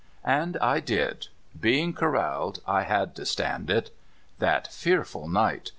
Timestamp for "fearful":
4.73-5.27